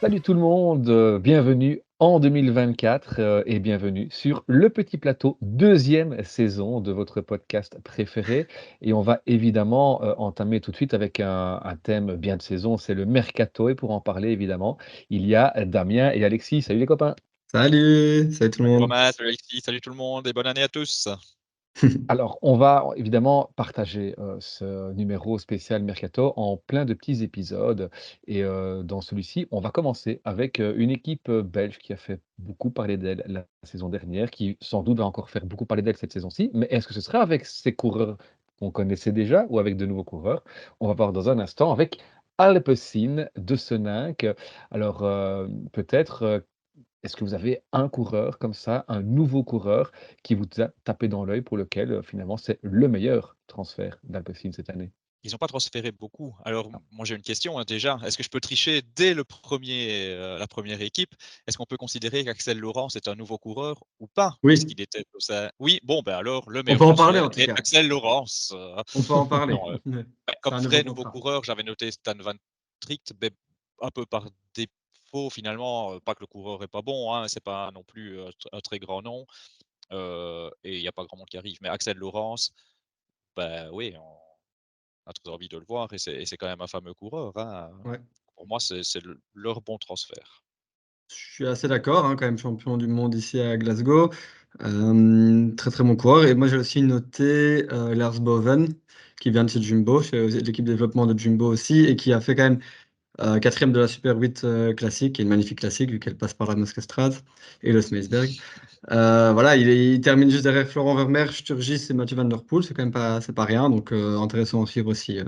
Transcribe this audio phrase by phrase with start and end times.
[0.00, 6.22] Salut tout le monde, bienvenue en 2024 euh, et bienvenue sur Le Petit Plateau, deuxième
[6.22, 8.46] saison de votre podcast préféré.
[8.80, 12.42] Et on va évidemment euh, entamer tout de suite avec un, un thème bien de
[12.42, 13.68] saison, c'est le mercato.
[13.70, 14.78] Et pour en parler, évidemment,
[15.10, 16.62] il y a Damien et Alexis.
[16.62, 17.16] Salut les copains.
[17.50, 18.80] Salut, salut tout le monde.
[18.82, 21.08] Thomas, salut Alexis, salut tout le monde et bonne année à tous.
[22.08, 27.90] Alors, on va évidemment partager euh, ce numéro spécial Mercato en plein de petits épisodes.
[28.26, 32.20] Et euh, dans celui-ci, on va commencer avec euh, une équipe belge qui a fait
[32.38, 35.96] beaucoup parler d'elle la saison dernière, qui sans doute va encore faire beaucoup parler d'elle
[35.96, 36.50] cette saison-ci.
[36.52, 38.16] Mais est-ce que ce sera avec ces coureurs
[38.58, 40.42] qu'on connaissait déjà ou avec de nouveaux coureurs?
[40.80, 42.00] On va voir dans un instant avec
[42.38, 44.26] Alpecin de Seninck.
[44.70, 45.00] Alors,
[45.72, 46.44] peut-être
[47.08, 51.08] est-ce que vous avez un coureur comme ça, un nouveau coureur qui vous a tapé
[51.08, 54.92] dans l'œil pour lequel euh, finalement c'est le meilleur transfert d'Alpecin cette année?
[55.24, 56.36] Ils n'ont pas transféré beaucoup.
[56.44, 56.80] Alors, Non.
[56.92, 57.98] moi j'ai une question hein, déjà.
[58.04, 61.14] Est-ce que je peux tricher dès le premier, euh, la première équipe?
[61.46, 64.36] Est-ce qu'on peut considérer qu'Axel Laurent c'est un nouveau coureur ou pas?
[64.42, 67.20] Oui, Puisqu'il était au sein- Oui, bon, ben alors le on meilleur peut en parler
[67.20, 67.54] en tout cas.
[67.56, 68.52] Axel Laurence.
[68.54, 69.54] euh, On peut en parler.
[69.54, 69.78] non, euh,
[70.42, 72.34] comme un vrai nouveau coureur, j'avais noté Stan Van
[72.80, 73.14] Tricht,
[73.80, 74.26] un peu par
[75.12, 75.98] défaut finalement.
[76.00, 78.20] Pas que le coureur est pas bon, hein, c'est pas non plus
[78.52, 79.26] un très grand nom.
[79.92, 81.58] euh, et il n'y a pas grand monde qui arrive.
[81.62, 82.52] Mais Axel Laurence,
[83.36, 86.94] ben oui, on a très envie de le voir et c'est quand même un fameux
[86.94, 87.32] coureur.
[87.38, 87.70] hein.
[87.84, 88.00] Ouais.
[88.36, 90.44] Pour moi, c'est c'est le- leur bon transfert.
[91.10, 94.10] Je suis assez d'accord, hein, quand même champion du monde ici à Glasgow.
[94.62, 96.24] Euh, très très bon coureur.
[96.26, 98.74] Et moi j'ai aussi noté euh, Lars Boven,
[99.20, 102.34] qui vient de chez Jumbo, chez l'équipe développement de Jumbo aussi, et qui a fait
[102.36, 102.60] quand même
[103.20, 106.34] euh, quatrième de la Super 8 euh, classique, est une magnifique classique vu qu'elle passe
[106.34, 107.14] par la Muskestrade
[107.62, 108.36] et le Smeisberg.
[108.90, 112.64] Euh, voilà, il, est- termine juste derrière Florent Vermeer, Sturgis et Mathieu Van Der Poel,
[112.64, 115.18] c'est quand même pas, pas rien, donc euh, intéressant à suivre aussi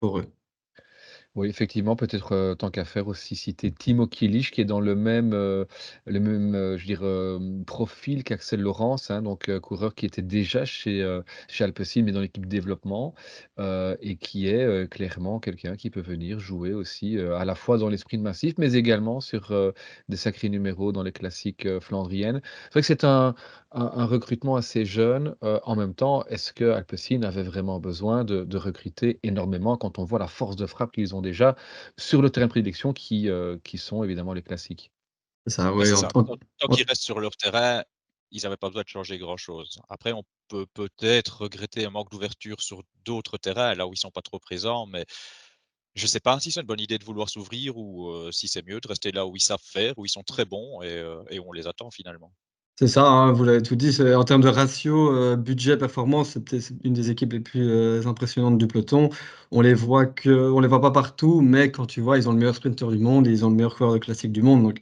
[0.00, 0.26] pour eux.
[1.34, 5.30] Oui, effectivement, peut-être, tant qu'à faire aussi citer Timo Kilic qui est dans le même,
[5.32, 11.64] le même, je profil qu'Axel Laurence, hein, donc coureur qui était déjà chez, heu, chez
[11.64, 13.14] Alpecin, mais dans l'équipe développement,
[13.58, 17.96] et qui est, clairement quelqu'un qui peut venir jouer aussi, à la fois dans les
[17.96, 19.54] sprints massifs, mais également sur,
[20.10, 22.42] des sacrés numéros dans les classiques, flandriennes.
[22.64, 23.34] C'est vrai que c'est un
[23.74, 28.24] un un recrutement assez jeune, heu, en même temps, est-ce que Alpecin avait vraiment besoin
[28.24, 31.56] de de recruter énormément quand on voit la force de frappe qu'ils ont déjà
[31.98, 34.92] sur le terrain de prédilection qui, heu, qui sont évidemment les classiques?
[35.46, 36.12] Ça, ouais, ça.
[36.58, 37.82] Tant qu'ils restent sur leur terrain,
[38.30, 39.80] ils n'avaient pas besoin de changer grand-chose.
[39.88, 44.10] Après, on peut peut-être regretter un manque d'ouverture sur d'autres terrains, là où ils sont
[44.10, 45.04] pas trop présents, mais
[45.94, 48.66] je sais pas si c'est une bonne idée de vouloir s'ouvrir ou heu, si c'est
[48.66, 51.24] mieux de rester là où ils savent faire, où ils sont très bons et heu
[51.30, 52.34] et on les attend finalement.
[52.76, 56.72] C'est ça, hein, vous l'avez tout dit, en termes de ratio euh, budget-performance, c'est peut-être
[56.84, 59.10] une des équipes les plus euh, impressionnantes du peloton.
[59.50, 62.32] On les voit que, on les voit pas partout, mais quand tu vois, ils ont
[62.32, 64.62] le meilleur sprinter du monde, et ils ont le meilleur coureur de classique du monde,
[64.62, 64.80] donc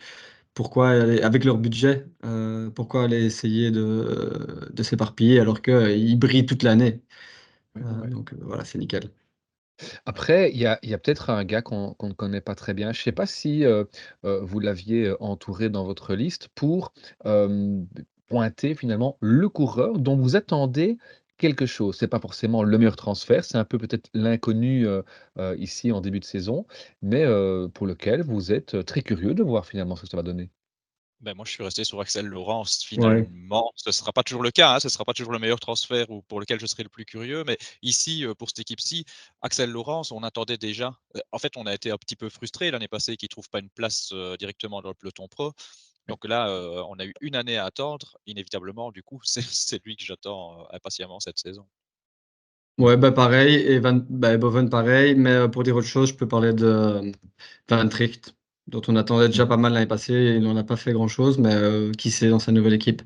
[0.54, 6.46] pourquoi aller, avec leur budget, euh, pourquoi aller essayer de, de s'éparpiller alors qu'ils brillent
[6.46, 7.02] toute l'année?
[7.76, 8.08] Ouais, ouais.
[8.10, 9.10] donc voilà, c'est nickel.
[10.06, 12.92] Après, il y a peut-être un gars qu'on ne connaît pas très bien.
[12.92, 13.88] Je ne sais pas si, heu
[14.24, 16.92] heu, vous l'aviez, heu, entouré dans votre liste pour,
[18.28, 20.98] pointer finalement le coureur dont vous attendez
[21.38, 21.96] quelque chose.
[21.98, 24.86] C'est pas forcément le meilleur transfert, c'est un peu peut-être l'inconnu,
[25.58, 26.66] ici en début de saison,
[27.02, 27.24] mais
[27.74, 30.50] pour lequel vous êtes, très curieux de voir finalement ce que ça va donner.
[31.20, 32.82] Ben, moi, je suis resté sur Axel Laurence.
[32.96, 33.28] Ouais.
[33.28, 35.38] Finalement, ce ne sera pas toujours le cas, hein, ce ne sera pas toujours le
[35.38, 37.44] meilleur transfert ou pour lequel je serai le plus curieux.
[37.46, 39.04] Mais ici, euh, pour cette équipe-ci,
[39.42, 40.98] Axel Laurence, on attendait déjà.
[41.16, 43.50] euh, En fait, on a été un petit peu frustré l'année passée qu'il ne trouve
[43.50, 45.52] pas une place euh, directement dans le peloton pro.
[46.08, 48.16] Donc là, euh, on a eu une année à attendre.
[48.26, 51.66] Inévitablement, du coup, c'est lui que j'attends impatiemment cette saison.
[52.78, 56.26] Ouais, bah pareil, et Van, bah, Boven pareil, mais pour dire autre chose, je peux
[56.26, 57.12] parler de
[57.68, 58.34] Van Tricht,
[58.70, 60.92] dont on attendait déjà mmh pas mal l'année passée, et il n'en a pas fait
[60.92, 63.02] grand-chose, mais euh, qui sait dans sa nouvelle équipe.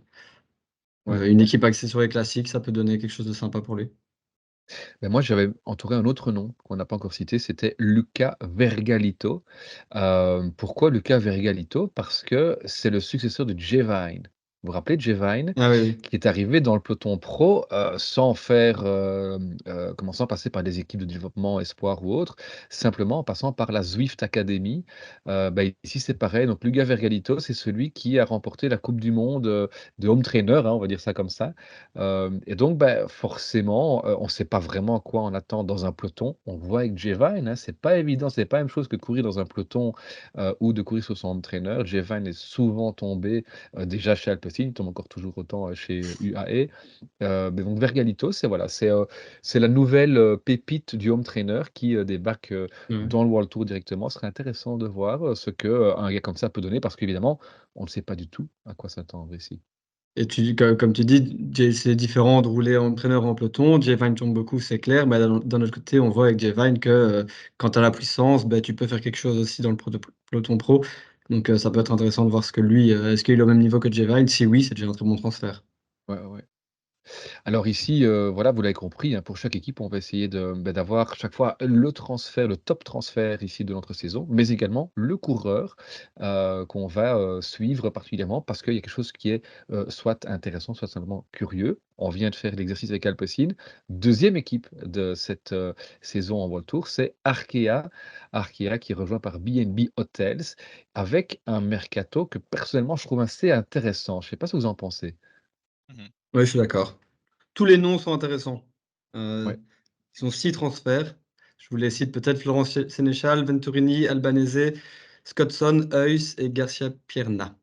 [1.06, 3.60] Ouais, Euh, une équipe axée sur les classiques, ça peut donner quelque chose de sympa
[3.62, 3.90] pour lui.
[5.02, 9.44] Ben moi, j'avais entouré un autre nom qu'on n'a pas encore cité, c'était Luca Vergalito.
[9.94, 11.88] Hem, pourquoi Luca Vergalito?
[11.88, 14.28] Parce que c'est le successeur de Jay Vine.
[14.64, 15.52] Vous vous rappelez de Jay Vine?
[15.58, 15.94] Ah oui.
[16.02, 20.48] Qui est arrivé dans le peloton pro, heu, sans faire, hem, heu, comment sans passer
[20.48, 22.36] par des équipes de développement espoir ou autre,
[22.70, 24.86] simplement en passant par la Zwift Academy.
[25.26, 25.52] Bah,
[25.82, 29.44] ici, c'est pareil, donc Luca Vergalito, c'est celui qui a remporté la coupe du monde,
[29.98, 31.52] de home trainer, hein, on va dire ça comme ça.
[32.46, 36.38] Et donc, bah, forcément, on ne sait pas vraiment quoi on attend dans un peloton.
[36.46, 39.24] On voit avec Jevine, hein, c'est pas évident, c'est pas la même chose que courir
[39.24, 39.92] dans un peloton,
[40.60, 41.80] ou de courir sur son home trainer.
[41.84, 43.44] Jevine est souvent tombé,
[43.78, 46.68] déjà chez Alpecin Il tombe encore toujours autant chez UAE.
[47.20, 48.90] mais donc Vergalito, c'est voilà, c'est
[49.42, 52.54] c'est la nouvelle pépite du home trainer qui débarque
[52.90, 54.08] dans le World Tour directement.
[54.08, 57.38] Ce serait intéressant de voir ce que un gars comme ça peut donner parce qu'évidemment,
[57.74, 59.60] on ne sait pas du tout à quoi s'attendre ici.
[60.16, 63.80] Et tu, comme tu dis, c'est différent de rouler en entraîneur en peloton.
[63.80, 65.08] J-Vine tombe beaucoup, c'est clair.
[65.08, 67.24] Mais d'un autre côté, on voit avec J-Vine que euh,
[67.56, 69.76] quand tu as la puissance, ben, tu peux faire quelque chose aussi dans le
[70.30, 70.84] peloton pro.
[71.30, 73.42] Donc euh, ça peut être intéressant de voir ce que lui, euh, est-ce qu'il est
[73.42, 75.62] au même niveau que J-Vine Si oui, c'est déjà un très bon transfert.
[76.08, 76.44] Ouais, ouais.
[77.44, 80.52] Alors ici, euh, voilà, vous l'avez compris, hein, pour chaque équipe, on va essayer de,
[80.56, 84.92] bah, d'avoir chaque fois le transfert, le top transfert ici de notre saison, mais également
[84.94, 85.76] le coureur
[86.20, 89.42] euh, qu'on va euh, suivre particulièrement parce qu'il y a quelque chose qui est
[89.88, 91.80] soit intéressant, soit simplement curieux.
[91.98, 93.48] On vient de faire l'exercice avec Alpecin.
[93.88, 95.54] Deuxième équipe de cette
[96.00, 97.88] saison en World Tour, c'est Arkea.
[98.32, 100.42] Arkea qui est rejoint par BNB Hotels
[100.94, 104.20] avec un mercato que personnellement je trouve assez intéressant.
[104.20, 105.16] Je ne sais pas ce que vous en pensez.
[105.88, 106.98] Mmh oui, je suis d'accord.
[107.54, 108.64] Tous les noms sont intéressants.
[109.16, 109.54] Euh,
[110.14, 111.14] ils sont six transferts.
[111.58, 114.74] Je vous les cite peut-être Florence Sénéchal, Venturini, Albanese,
[115.24, 117.56] Scottson, Heus et Garcia Pierna.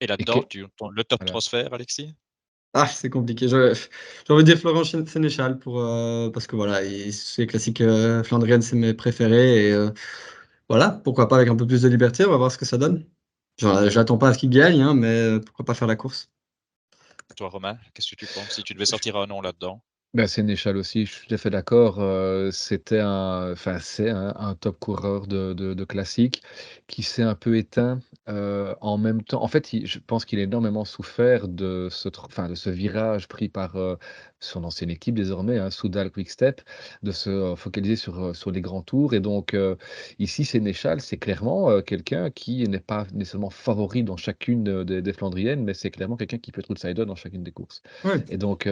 [0.00, 0.44] Et là-dedans,
[0.90, 2.14] le top transfert, Alexis?
[2.72, 3.48] Ah, c'est compliqué.
[3.48, 3.56] J'ai
[4.28, 6.80] envie de dire Florence Sénéchal pour, euh, parce que voilà,
[7.12, 9.68] c'est classique euh, flandrienne, c'est mes préférés.
[9.68, 9.88] Et
[10.68, 12.78] voilà, pourquoi pas avec un peu plus de liberté, on va voir ce que ça
[12.78, 13.04] donne.
[13.58, 16.30] J'attends pas à ce qu'il gagne, hein, mais pourquoi pas faire la course.
[17.36, 19.82] Toi, Romain, qu'est-ce que tu penses si tu devais sortir un nom là-dedans?
[20.12, 22.00] Ben, Sénéchal aussi, je suis tout à fait d'accord.
[22.52, 26.40] c'était un, enfin, c'est un, top coureur de, de, classique
[26.86, 27.98] qui s'est un peu éteint
[28.28, 29.42] en même temps.
[29.42, 33.48] En fait, je pense qu'il a énormément souffert de ce, enfin, de ce virage pris
[33.48, 33.76] par
[34.44, 36.62] son ancienne équipe désormais, hein, Soudal Quickstep,
[37.02, 39.14] de se focaliser sur, sur les grands tours.
[39.14, 39.56] Et donc,
[40.18, 45.74] ici, Sénéchal, c'est clairement quelqu'un qui n'est pas nécessairement favori dans chacune des, Flandriennes, mais
[45.74, 47.82] c'est clairement quelqu'un qui peut être outsider dans chacune des courses.
[48.28, 48.68] Et donc,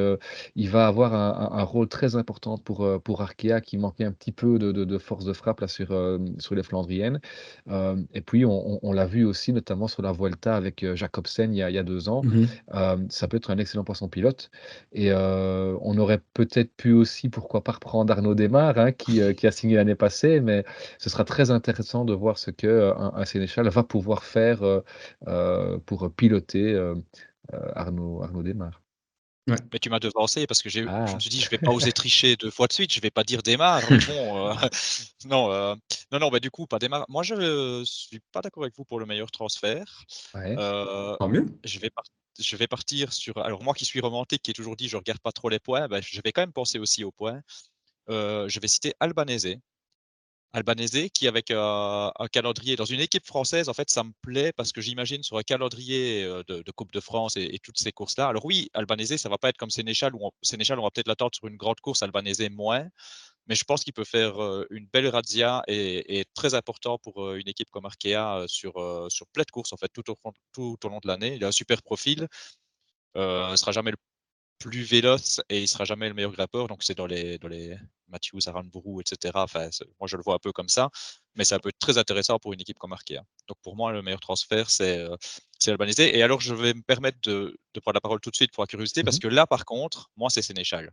[0.56, 4.12] il va avoir un un, rôle très important pour, euh, pour Arkea qui manquait un
[4.12, 7.20] petit peu de, de, force de frappe là, sur, euh, sur les Flandriennes.
[7.68, 11.58] Euh, et puis, on, on, l'a vu aussi, notamment sur la Vuelta avec Jacobsen il
[11.58, 12.22] y a, il y a deux ans.
[12.22, 13.08] Mhm.
[13.08, 14.50] ça peut être un excellent poisson pilote.
[14.92, 15.10] Et
[15.81, 19.76] on aurait peut-être pu aussi, pourquoi pas, reprendre Arnaud Desmar, hein, qui, qui, a signé
[19.76, 20.41] l'année passée.
[20.41, 20.64] Mais
[20.99, 24.61] ce sera très intéressant de voir ce que un, Sénéchal va pouvoir faire
[25.87, 26.76] pour piloter
[27.75, 28.82] Arnaud, Arnaud Desmar.
[29.47, 32.37] Mais tu m'as devancé parce que je me suis dit, je vais pas oser tricher
[32.37, 33.82] deux fois de suite, je vais pas dire démarre.
[33.88, 34.55] bon, euh,
[35.26, 35.75] non, euh,
[36.12, 37.05] non, non, bah, du coup, pas démarre.
[37.09, 40.05] Moi, je suis pas d'accord avec vous pour le meilleur transfert.
[40.37, 41.47] Euh, mieux.
[41.64, 41.91] je vais,
[42.38, 43.38] je vais partir sur.
[43.38, 45.88] Alors, moi qui suis romantique, qui ai toujours dit, je regarde pas trop les points,
[45.88, 47.40] bah, je vais quand même penser aussi aux points.
[48.08, 49.56] je vais citer Albanese.
[50.55, 54.73] Albanese, qui avec un calendrier dans une équipe française, en fait, ça me plaît parce
[54.73, 58.29] que j'imagine sur un calendrier de, Coupe de France et, toutes ces courses-là.
[58.29, 61.35] Alors oui, Albanese, ça va pas être comme Sénéchal, où Sénéchal, on va peut-être l'attendre
[61.35, 62.87] sur une grande course, Albanese moins,
[63.46, 64.34] mais je pense qu'il peut faire
[64.70, 68.74] une belle razzia et, très important pour une équipe comme Arkea sur,
[69.10, 70.16] sur plein de courses, en fait, tout au,
[70.52, 71.34] tout au long de l'année.
[71.36, 72.28] Il a un super profil.
[73.16, 73.96] Euh, ne sera jamais le
[74.58, 76.68] plus véloce et il sera jamais le meilleur grimpeur.
[76.68, 77.76] Donc, c'est dans les, dans les
[78.08, 79.32] Matthews, Aranburu, etc.
[79.34, 79.68] Enfin,
[79.98, 80.90] moi, je le vois un peu comme ça,
[81.34, 83.20] mais ça peut être très intéressant pour une équipe comme Arkea.
[83.48, 85.16] Donc, pour moi, le meilleur transfert, c'est euh,
[85.66, 86.00] Albanese.
[86.00, 88.62] Et alors, je vais me permettre de, de, prendre la parole tout de suite pour
[88.62, 90.92] la curiosité, parce mmh que là, par contre, moi, c'est Sénéchal.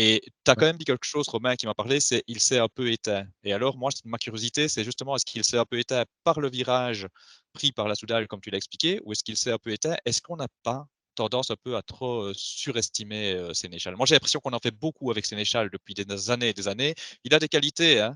[0.00, 2.60] Et tu as quand même dit quelque chose, Romain, qui m'a parlé, c'est il s'est
[2.60, 3.26] un peu éteint.
[3.42, 6.48] Et alors, moi, ma curiosité, c'est justement, est-ce qu'il s'est un peu éteint par le
[6.48, 7.08] virage
[7.52, 9.96] pris par la Soudal, comme tu l'as expliqué, ou est-ce qu'il s'est un peu éteint?
[10.04, 10.86] Est-ce qu'on n'a pas
[11.16, 13.96] tendance un peu à trop surestimer Sénéchal?
[13.96, 16.94] Moi, j'ai l'impression qu'on en fait beaucoup avec Sénéchal depuis des années et des années.
[17.24, 18.14] Il a des qualités, hein,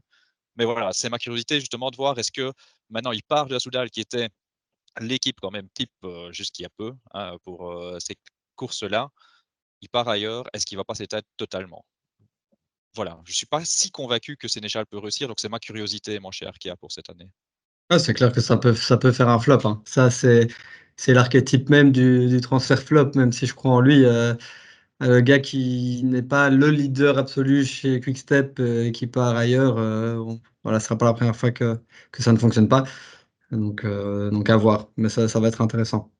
[0.56, 2.52] mais voilà, c'est ma curiosité justement de voir est-ce que
[2.90, 4.28] maintenant il part de la Soudal qui était
[5.00, 5.92] l'équipe quand même type
[6.30, 8.14] jusqu'il y a peu hein, pour ces
[8.54, 9.10] courses-là.
[9.82, 11.84] Il part ailleurs, est-ce qu'il va pas s'éteindre totalement?
[12.94, 16.18] Voilà, je ne suis pas si convaincu que Sénéchal peut réussir, donc c'est ma curiosité,
[16.20, 17.28] mon cher Kia, pour cette année.
[17.90, 19.58] Ah, c'est clair que ça peut, ça peut faire un flop.
[19.64, 19.82] Hein.
[19.84, 20.48] Ça, c'est
[20.96, 24.04] c'est l'archétype même du, transfert flop, même si je crois en lui.
[24.04, 24.34] Euh,
[25.00, 29.78] le gars qui n'est pas le leader absolu chez Quickstep euh, et qui part ailleurs,
[29.78, 30.16] euh,
[30.62, 31.80] voilà, ce ne sera pas la première fois que,
[32.12, 32.84] que ça ne fonctionne pas.
[33.52, 36.12] Donc, donc à voir, mais ça, ça va être intéressant.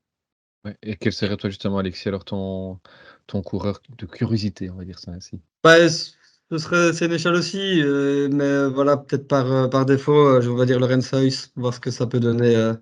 [0.83, 2.81] Et quel serait toi justement, Alexis, alors ton,
[3.27, 7.83] ton coureur de curiosité, on va dire ça ainsi bah, Ce serait Sénéchal aussi,
[8.31, 12.07] mais voilà, peut-être par, par défaut, on va dire Lorenz Heuss, voir ce que ça
[12.07, 12.75] peut donner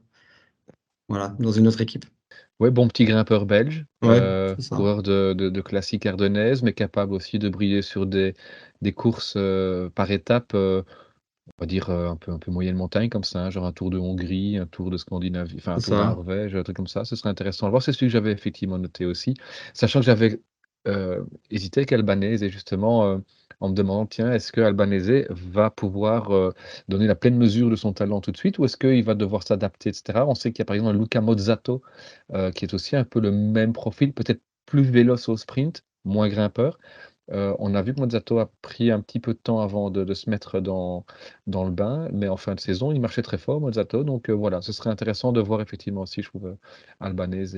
[1.11, 2.07] voilà, dans une autre équipe.
[2.61, 7.49] Ouais, bon petit grimpeur belge, euh, coureur de, de, classique ardennaise, mais capable aussi de
[7.49, 8.35] briller sur des,
[8.83, 10.55] des courses euh, par étapes.
[11.51, 13.73] Euh, on va dire, un peu un peu moyenne montagne comme ça, hein, genre un
[13.73, 16.87] tour de Hongrie, un tour de Scandinavie, enfin un tour de Norvège, un truc comme
[16.87, 17.83] ça, ce serait intéressant à voir.
[17.83, 19.35] C'est celui que j'avais effectivement noté aussi,
[19.75, 20.41] sachant que j'avais,
[21.51, 23.21] hésité avec Albanese et justement,
[23.61, 26.53] en me demandant: «Tiens, est-ce que Albanese va pouvoir,
[26.89, 29.43] donner la pleine mesure de son talent tout de suite ou est-ce qu'il va devoir
[29.43, 30.27] s'adapter?» et cetera?
[30.27, 31.83] On sait qu'il y a par exemple Luca Mozzato,
[32.55, 36.79] qui est aussi un peu le même profil, peut-être plus véloce au sprint, moins grimpeur.
[37.31, 40.29] On a vu que Mozzato a pris un petit peu de temps avant de se
[40.31, 41.05] mettre dans
[41.47, 44.61] dans le bain, mais en fin de saison, il marchait très fort Mozzato donc voilà,
[44.63, 46.57] ce serait intéressant de voir effectivement aussi, je trouve,
[47.01, 47.57] Albanese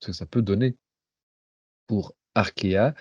[0.00, 0.76] ce que ça peut donner
[1.86, 2.94] pour Arkea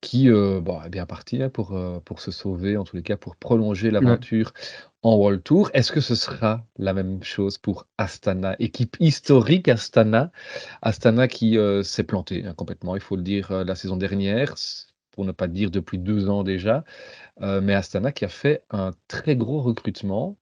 [0.00, 3.34] qui, bon, est bien parti, hein, pour, pour se sauver, en tous les cas pour
[3.36, 4.52] prolonger l'aventure
[5.02, 5.70] en World Tour.
[5.74, 8.54] Est-ce que ce sera la même chose pour Astana?
[8.60, 10.30] Équipe historique Astana?
[10.82, 14.54] Astana qui, s'est planté, hein, complètement, il faut le dire, la saison dernière,
[15.14, 16.84] pour ne pas dire depuis deux ans déjà.
[17.40, 20.36] mais Astana qui a fait un très gros recrutement,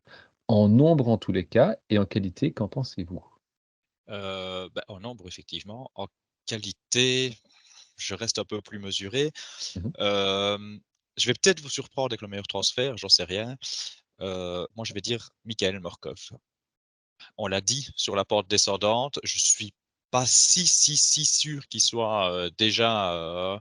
[0.49, 3.25] en nombre en tous les cas et en qualité, qu'en pensez-vous?
[4.09, 6.09] Bah, en nombre effectivement, en
[6.47, 7.37] qualité
[7.97, 9.31] je reste un peu plus mesuré.
[9.77, 10.81] Mmh
[11.19, 13.57] je vais peut-être vous surprendre avec le meilleur transfert, j'en sais rien.
[14.19, 16.31] moi, je vais dire Michael Morkov.
[17.37, 19.75] On l'a dit sur la porte descendante, je suis
[20.11, 23.61] pas si, si, si sûr qu'il soit déjà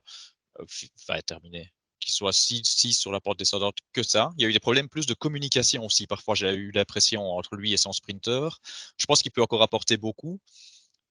[1.26, 4.32] terminé, qu'il soit si, si sur la porte descendante que ça.
[4.38, 6.08] Il y a eu des problèmes plus de communication aussi.
[6.08, 8.50] Parfois, j'ai eu l'impression entre lui et son sprinter.
[8.98, 10.40] Je pense qu'il peut encore apporter beaucoup.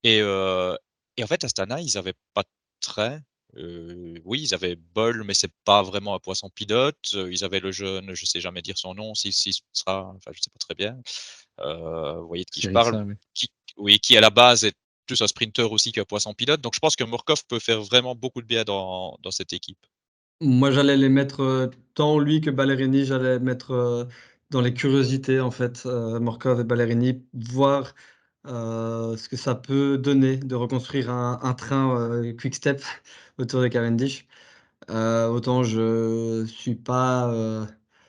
[0.03, 2.45] Et, et en fait, Astana, ils n'avaient pas
[2.81, 3.21] très.
[3.55, 7.13] oui, ils avaient Bol, mais c'est pas vraiment un poisson pilote.
[7.13, 10.31] ils avaient le jeune, je sais jamais dire son nom, si, si ce sera, enfin,
[10.35, 11.01] je sais pas très bien.
[11.59, 14.75] vous voyez de qui je parle, qui, oui, qui à la base est
[15.11, 16.61] plus un sprinter aussi qu'un poisson pilote.
[16.61, 19.79] Donc je pense que Morkov peut faire vraiment beaucoup de bien dans, dans cette équipe.
[20.41, 24.09] Moi, j'allais les mettre tant lui que Ballerini, j'allais mettre
[24.51, 27.93] dans les curiosités en fait, Morkov et Ballerini, voir
[28.47, 32.83] euh, ce que ça peut donner de reconstruire un, train euh, quick step
[33.39, 34.27] autour de Cavendish.
[34.91, 37.33] Euh, autant je suis pas,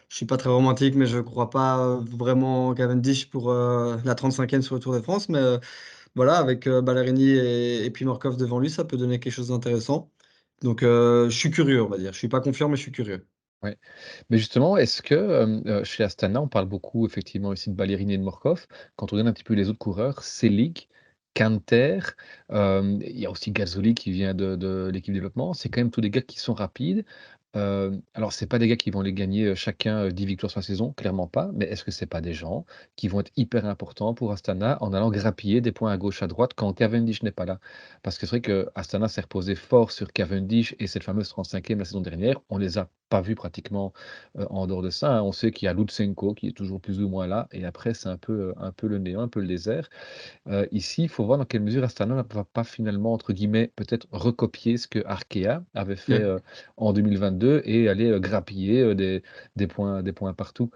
[0.10, 4.82] suis pas très romantique, mais je crois pas vraiment Cavendish pour la 35e sur le
[4.82, 5.30] Tour de France.
[5.30, 5.42] Mais
[6.16, 10.12] voilà, avec Ballerini et, puis Morkov devant lui, ça peut donner quelque chose d'intéressant.
[10.62, 12.14] Donc je suis curieux, on va dire.
[12.14, 13.26] Je suis pas confiant, mais je suis curieux.
[13.64, 18.24] Mais justement, est-ce que, chez Astana, on parle beaucoup effectivement ici de Ballerini et de
[18.24, 18.68] Morkov.
[18.96, 20.90] Quand on regarde un petit peu les autres coureurs, Selig,
[21.34, 22.00] Kanter,
[22.50, 25.54] il y a aussi Gazoli qui vient de de l'équipe développement.
[25.54, 27.06] C'est quand même tous des gars qui sont rapides.
[27.56, 30.64] Euh, alors, c'est pas des gars qui vont les gagner chacun 10 victoires sur la
[30.64, 31.52] saison, clairement pas.
[31.54, 32.66] Mais est-ce que c'est pas des gens
[32.96, 36.28] qui vont être hyper importants pour Astana en allant grappiller des points à gauche, à
[36.28, 37.60] droite quand Cavendish n'est pas là?
[38.04, 41.78] Parce que c'est vrai que Astana s'est reposé fort sur Cavendish et cette fameuse 35e
[41.78, 42.40] la saison dernière.
[42.50, 43.92] On les a pas vus pratiquement
[44.36, 45.18] en dehors de ça.
[45.18, 45.24] Hein.
[45.24, 47.50] On sait qu'il y a Lutsenko qui est toujours plus ou moins là.
[47.52, 49.90] Et après, c'est un peu, un peu le néant, un peu le désert.
[50.72, 54.08] ici, il faut voir dans quelle mesure Astana ne va pas finalement, entre guillemets, peut-être
[54.12, 56.24] recopier ce que Arkea avait fait
[56.78, 60.72] en 2022 et aller grappiller des, points, des points partout.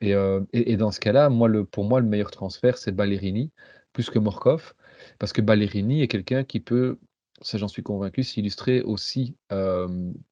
[0.00, 3.50] Et, dans ce cas-là, moi, le, pour moi, le meilleur transfert, c'est Ballerini,
[3.92, 4.74] plus que Morkov,
[5.18, 6.98] parce que Ballerini est quelqu'un qui peut,
[7.40, 9.36] ça j'en suis convaincu, s'illustrer aussi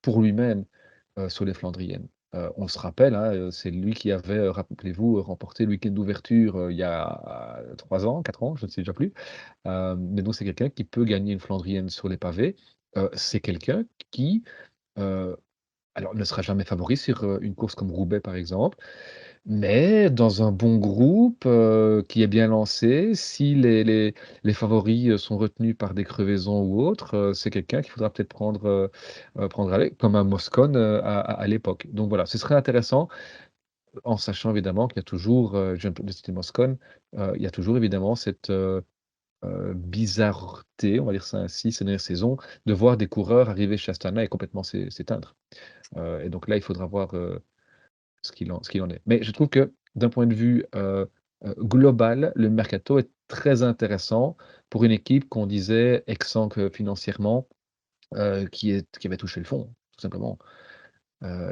[0.03, 0.65] pour lui-même
[1.29, 2.09] sur les Flandriennes.
[2.57, 6.83] on se rappelle, hein, c'est lui qui avait, rappelez-vous, remporté le week-end d'ouverture il y
[6.83, 9.13] a trois ans, quatre ans, je ne sais déjà plus.
[9.65, 12.57] mais donc c'est quelqu'un qui peut gagner une Flandrienne sur les pavés.
[13.15, 14.43] c'est quelqu'un qui
[15.95, 18.79] alors, ne sera jamais favori sur, une course comme Roubaix, par exemple,
[19.47, 21.47] mais dans un bon groupe,
[22.09, 27.33] qui est bien lancé, si les les favoris, sont retenus par des crevaisons ou autres,
[27.35, 28.91] c'est quelqu'un qu'il faudra peut-être prendre,
[29.51, 31.87] prendre avec, comme un Moscone, à à l'époque.
[31.93, 33.09] Donc voilà, ce serait intéressant,
[34.05, 36.79] en sachant évidemment qu'il y a toujours, je viens de citer Moscone,
[37.17, 38.51] il y a toujours évidemment cette,
[39.75, 42.37] bizarreté, on va dire ça ainsi, ces dernières saisons,
[42.67, 45.37] de voir des coureurs arriver chez Astana et complètement s'éteindre.
[45.97, 47.15] et donc là, il faudra voir
[48.23, 49.03] ce qu'il en, en, est.
[49.07, 50.65] Mais je trouve que d'un point de vue
[51.59, 54.37] global, le mercato est très intéressant
[54.71, 57.49] pour une équipe qu'on disait exsangue financièrement,
[58.53, 60.39] qui, est, qui avait touché le fond, tout simplement.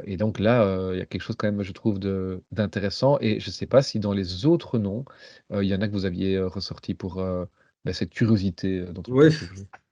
[0.05, 1.99] et donc là, il y a quelque chose quand même, je trouve,
[2.51, 3.17] d'intéressant.
[3.21, 5.05] Et je ne sais pas si dans les autres noms,
[5.51, 7.23] il y en a que vous aviez ressorti pour
[7.85, 9.27] bah, cette curiosité dont Oui,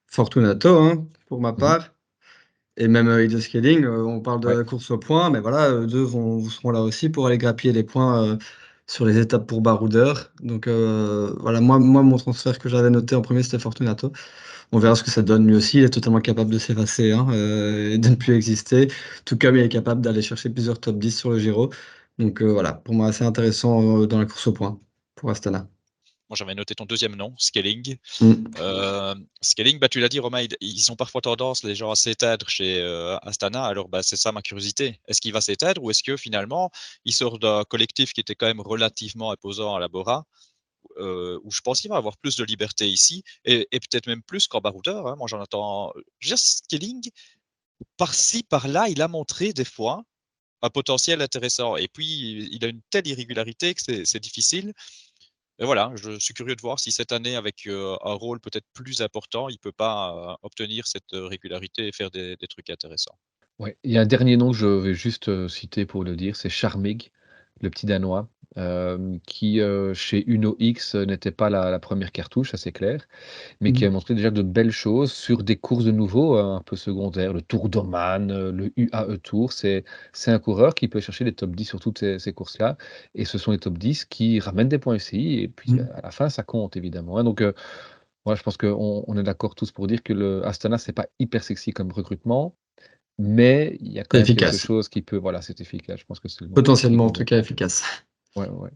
[0.07, 1.89] Fortunato, hein, pour ma mmh part.
[2.77, 6.43] Et même euh, Scaling, on parle de la course au point, mais voilà, deux vont,
[6.49, 8.37] seront là aussi pour aller grappiller les points
[8.87, 10.31] sur les étapes pour baroudeur.
[10.41, 14.11] Donc voilà, moi, moi, mon transfert que j'avais noté en premier, c'était Fortunato.
[14.71, 15.47] On verra ce que ça donne.
[15.47, 18.87] Lui aussi, il est totalement capable de s'effacer hein, et de ne plus exister.
[19.25, 21.71] Tout comme il est capable d'aller chercher plusieurs top 10 sur le Giro.
[22.19, 24.79] Donc voilà, pour moi, assez intéressant dans la course au point
[25.15, 25.67] pour Astana.
[26.31, 27.97] Moi, j'avais noté ton deuxième nom, Scaling.
[28.21, 29.25] Mm.
[29.41, 32.81] scaling, bah, tu l'as dit, Romain, ils ont parfois tendance, les gens, à s'éteindre chez
[33.21, 33.65] Astana.
[33.65, 35.01] Alors, bah, c'est ça ma curiosité.
[35.09, 36.71] Est-ce qu'il va s'éteindre ou est-ce que finalement,
[37.03, 40.23] il sort d'un collectif qui était quand même relativement imposant à la Bora
[40.97, 44.61] où je pense qu'il va avoir plus de liberté ici et, peut-être même plus qu'en
[44.61, 45.07] baroudeur.
[45.07, 45.15] Hein?
[45.17, 45.91] Moi, j'en attends.
[46.19, 47.09] Juste Scaling,
[47.97, 50.01] par-ci, par-là, il a montré des fois
[50.61, 51.75] un potentiel intéressant.
[51.75, 54.73] Et puis, il a une telle irrégularité que c'est difficile.
[55.61, 59.01] Et voilà, je suis curieux de voir si cette année, avec un rôle peut-être plus
[59.01, 63.15] important, il ne peut pas obtenir cette régularité et faire des, trucs intéressants.
[63.59, 66.35] Ouais, il y a un dernier nom que je vais juste citer pour le dire,
[66.35, 67.11] c'est Charmig,
[67.61, 68.27] le petit Danois,
[69.25, 69.61] qui
[69.93, 73.07] chez Uno X n'était pas la, première cartouche, ça c'est clair,
[73.61, 73.93] mais qui a mmh.
[73.93, 77.69] montré déjà de belles choses sur des courses de nouveau un peu secondaires, le Tour
[77.69, 79.53] d'Oman, le UAE Tour.
[79.53, 79.85] C'est
[80.27, 82.77] un coureur qui peut chercher les top 10 sur toutes ces, courses-là,
[83.15, 85.89] et ce sont les top 10 qui ramènent des points ici, et puis mmh.
[85.95, 87.17] à la fin ça compte évidemment.
[87.17, 87.23] Hein.
[87.23, 87.41] donc
[88.25, 91.07] voilà, je pense qu'on on est d'accord tous pour dire que le Astana c'est pas
[91.19, 92.55] hyper sexy comme recrutement,
[93.21, 95.99] mais il y a quand même quelque chose qui peut, voilà, c'est efficace.
[95.99, 97.83] Je pense que c'est Potentiellement, en tout cas, efficace.
[98.35, 98.71] Ouais, ouais.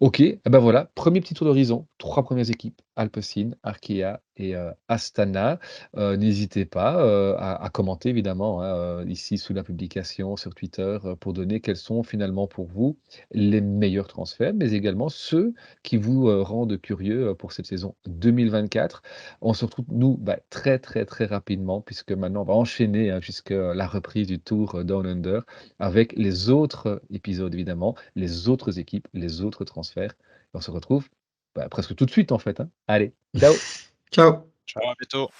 [0.00, 4.54] OK, et ben voilà, premier petit tour d'horizon, trois premières équipes, Alpecin, Arkea et
[4.88, 5.58] Astana.
[5.94, 11.76] n'hésitez pas, à commenter évidemment, hein, ici sous la publication sur Twitter, pour donner quels
[11.76, 12.96] sont finalement pour vous
[13.32, 15.52] les meilleurs transferts, mais également ceux
[15.82, 19.02] qui vous, rendent curieux, pour cette saison 2024.
[19.42, 23.20] On se retrouve nous, bah, très, très, très rapidement puisque maintenant on va enchaîner, hein,
[23.20, 25.42] jusque la reprise du Tour Down Under
[25.78, 29.89] avec les autres épisodes évidemment, les autres équipes, les autres transferts.
[30.54, 31.08] On se retrouve,
[31.54, 32.68] bah, presque tout de suite en fait, hein.
[32.88, 33.54] Allez, ciao!
[34.12, 34.50] Ciao.
[34.66, 35.30] Ciao, à bientôt.